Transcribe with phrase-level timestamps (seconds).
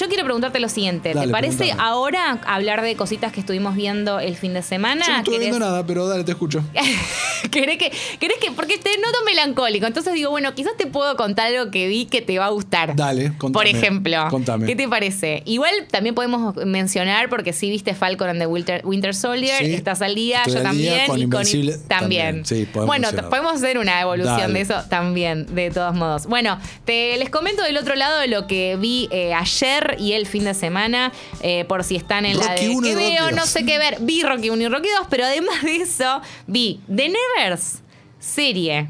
[0.00, 1.12] yo quiero preguntarte lo siguiente.
[1.14, 5.04] Dale, ¿Te parece ahora hablar de cositas que estuvimos viendo el fin de semana?
[5.06, 6.62] Yo no estoy viendo ¿Querés- nada, pero dale, te escucho.
[7.50, 11.46] ¿Querés que, querés que, porque te noto melancólico, entonces digo, bueno, quizás te puedo contar
[11.48, 12.94] algo que vi que te va a gustar.
[12.96, 13.52] Dale, contame.
[13.52, 14.66] Por ejemplo, Contame.
[14.66, 15.42] ¿qué te parece?
[15.46, 20.02] Igual también podemos mencionar, porque sí viste Falcon and the Winter, Winter Soldier, Sí, estás
[20.02, 21.06] al día, yo día, también.
[21.06, 22.42] con y Invencible también.
[22.42, 22.46] también.
[22.46, 24.52] Sí, podemos bueno, podemos hacer una evolución Dale.
[24.54, 26.26] de eso también, de todos modos.
[26.26, 30.26] Bueno, te les comento del otro lado de lo que vi eh, ayer y el
[30.26, 33.30] fin de semana, eh, por si están en la de uno y ¿qué Rocky veo?
[33.32, 33.98] No sé qué ver.
[34.00, 37.78] Vi Rocky 1 y Rocky 2, pero además de eso, vi The Nevers,
[38.18, 38.88] serie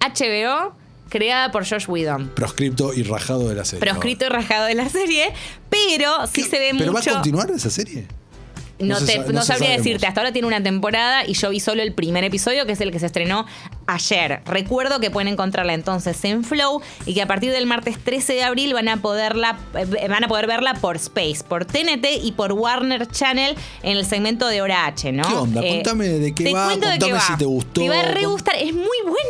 [0.00, 0.74] HBO
[1.08, 2.28] creada por Josh Whedon.
[2.30, 3.80] Proscripto y rajado de la serie.
[3.80, 5.32] Proscrito y rajado de la serie,
[5.70, 7.10] pero sí se ve ¿Pero mucho.
[7.10, 8.06] va a continuar esa serie?
[8.78, 9.76] No, te, no sabría sabemos.
[9.78, 12.80] decirte, hasta ahora tiene una temporada y yo vi solo el primer episodio, que es
[12.80, 13.46] el que se estrenó
[13.86, 14.42] ayer.
[14.44, 18.42] Recuerdo que pueden encontrarla entonces en Flow y que a partir del martes 13 de
[18.42, 22.52] abril van a, poderla, eh, van a poder verla por Space, por TNT y por
[22.52, 25.22] Warner Channel en el segmento de Hora H, ¿no?
[25.22, 25.62] Eh, ¿Qué onda?
[25.62, 27.26] Contame de qué te va, cuento de qué contame va.
[27.26, 27.80] si te gustó.
[27.80, 28.85] Te va a re gustar, es muy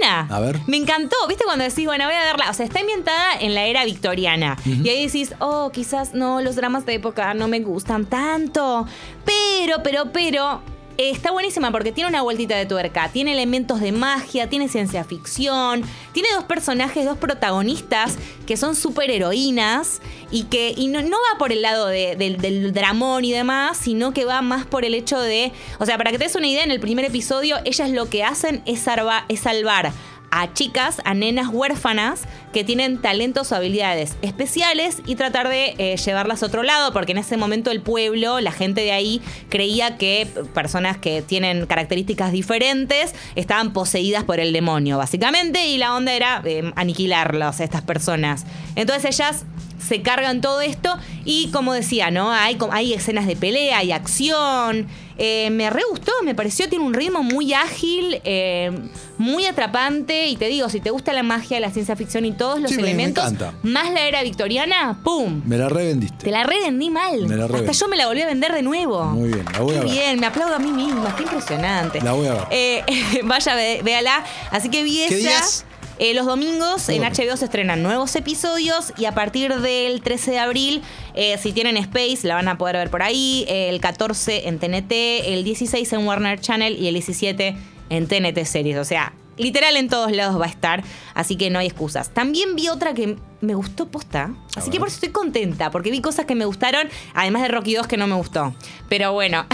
[0.07, 0.61] A ver.
[0.67, 1.45] Me encantó, ¿viste?
[1.45, 2.51] Cuando decís, bueno, voy a verla.
[2.51, 4.57] O sea, está ambientada en la era victoriana.
[4.65, 8.87] Y ahí decís, oh, quizás no, los dramas de época no me gustan tanto.
[9.25, 10.63] Pero, pero, pero.
[10.99, 15.83] Está buenísima porque tiene una vueltita de tuerca, tiene elementos de magia, tiene ciencia ficción,
[16.13, 18.17] tiene dos personajes, dos protagonistas
[18.47, 22.39] que son súper heroínas y que y no, no va por el lado de- del,
[22.39, 26.13] del dramón y demás, sino que va más por el hecho de, o sea, para
[26.13, 28.87] que te des una idea, en el primer episodio ellas lo que hacen es,
[29.29, 29.93] es salvar
[30.37, 35.97] a chicas, a nenas huérfanas que tienen talentos o habilidades especiales y tratar de eh,
[35.97, 39.97] llevarlas a otro lado, porque en ese momento el pueblo, la gente de ahí, creía
[39.97, 46.13] que personas que tienen características diferentes estaban poseídas por el demonio, básicamente, y la onda
[46.13, 48.45] era eh, aniquilarlos a estas personas.
[48.75, 49.47] Entonces ellas
[49.79, 52.33] se cargan todo esto y como decía, ¿no?
[52.33, 54.87] Hay, hay escenas de pelea, hay acción.
[55.19, 58.71] Eh, me re gustó, me pareció, tiene un ritmo muy ágil, eh,
[59.17, 60.27] muy atrapante.
[60.29, 62.77] Y te digo, si te gusta la magia, la ciencia ficción y todos los Sí,
[62.77, 63.55] me- me elementos, encanta.
[63.63, 65.41] más la era victoriana, ¡pum!
[65.47, 66.25] Me la revendiste.
[66.27, 67.27] Te la revendí mal.
[67.27, 67.79] Me la Hasta revendí.
[67.79, 69.05] yo me la volví a vender de nuevo.
[69.05, 69.91] Muy bien, la voy Qué a ver.
[69.91, 72.01] bien, me aplaudo a mí misma, qué impresionante.
[72.03, 72.43] La voy a ver.
[72.51, 72.85] Eh,
[73.25, 74.23] vaya, ve- véala.
[74.51, 75.17] Así que vi ¿Qué esa.
[75.17, 75.65] días?
[75.99, 77.03] Eh, los domingos en.
[77.03, 80.83] HBO se estrenan nuevos episodios y a partir del 13 de abril,
[81.15, 83.45] eh, si tienen Space, la van a poder ver por ahí.
[83.49, 84.93] eh, el 14 en TNT,
[85.33, 87.57] el 16 en Warner Channel y el 17
[87.89, 88.77] en TNT Series.
[88.79, 90.85] O sea, literal en todos lados va a estar,
[91.15, 92.11] así que no hay excusas.
[92.11, 94.81] También vi otra que me gustó posta, así que ver.
[94.81, 97.97] por eso estoy contenta, porque vi cosas que me gustaron, además de Rocky 2 que
[97.97, 98.55] no me gustó.
[98.89, 99.47] Pero bueno.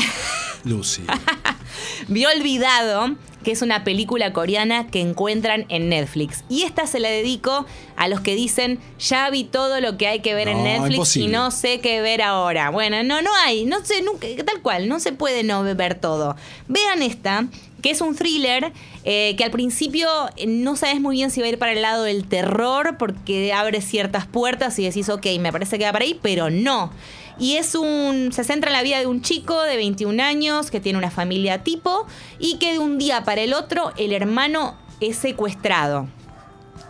[0.65, 1.03] Lucy.
[2.09, 6.45] Vi Olvidado, que es una película coreana que encuentran en Netflix.
[6.49, 7.67] Y esta se la dedico
[7.97, 11.29] a los que dicen, ya vi todo lo que hay que ver en Netflix imposible.
[11.29, 12.71] y no sé qué ver ahora.
[12.71, 16.37] Bueno, no, no hay, no sé, nunca, tal cual, no se puede no ver todo.
[16.69, 17.47] Vean esta,
[17.83, 18.73] que es un thriller
[19.05, 21.83] eh, que al principio eh, no sabes muy bien si va a ir para el
[21.83, 26.05] lado del terror porque abre ciertas puertas y decís, ok, me parece que va para
[26.05, 26.93] ahí, pero no.
[27.39, 28.31] Y es un.
[28.33, 31.65] se centra en la vida de un chico de 21 años que tiene una familia
[31.65, 32.07] tipo
[32.39, 36.09] y que de un día para el otro el hermano es secuestrado.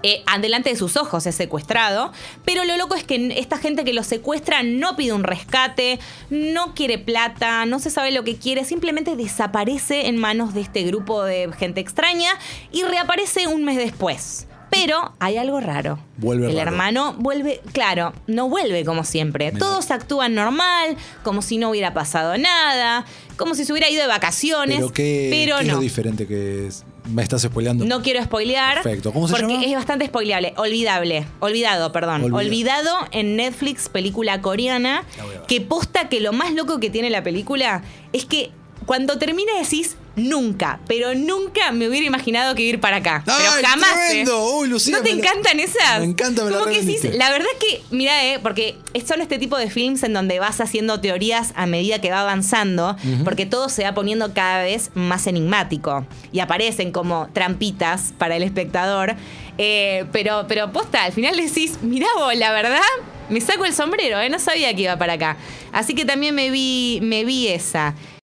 [0.02, 2.12] Eh, adelante de sus ojos es secuestrado,
[2.44, 6.74] pero lo loco es que esta gente que lo secuestra no pide un rescate, no
[6.74, 11.22] quiere plata, no se sabe lo que quiere, simplemente desaparece en manos de este grupo
[11.22, 12.30] de gente extraña
[12.72, 14.46] y reaparece un mes después.
[14.72, 15.98] Pero hay algo raro.
[16.16, 16.70] Vuelve El raro.
[16.70, 19.52] hermano vuelve, claro, no vuelve como siempre.
[19.52, 19.58] Mira.
[19.58, 23.04] Todos actúan normal, como si no hubiera pasado nada,
[23.36, 24.78] como si se hubiera ido de vacaciones.
[24.78, 26.84] Pero qué, pero qué es lo diferente que es?
[27.12, 27.84] Me estás spoileando.
[27.84, 28.80] No quiero spoilear.
[28.82, 29.12] Perfecto.
[29.12, 29.64] ¿Cómo se porque llama?
[29.66, 30.54] es bastante spoileable.
[30.56, 31.26] Olvidable.
[31.40, 32.22] Olvidado, perdón.
[32.22, 35.04] Olvida- Olvidado en Netflix, película coreana.
[35.48, 38.52] Que posta que lo más loco que tiene la película es que
[38.86, 43.22] cuando termina decís nunca, pero nunca me hubiera imaginado que ir para acá.
[43.26, 43.96] ¡Ay, pero jamás.
[44.12, 44.24] ¿eh?
[44.54, 46.00] Uy, Lucía, ¿No te la- encantan esas?
[46.00, 47.18] me encanta, me la Como que decís, revendiste.
[47.18, 50.60] la verdad es que, mira, eh, porque son este tipo de films en donde vas
[50.60, 55.26] haciendo teorías a medida que va avanzando, porque todo se va poniendo cada vez más
[55.26, 59.14] enigmático y aparecen como trampitas para el espectador.
[59.58, 62.80] Eh, pero, pero posta, al final decís, mirá vos, la verdad,
[63.28, 65.36] me saco el sombrero, eh, no sabía que iba para acá.
[65.72, 67.94] Así que también me vi, me vi esa.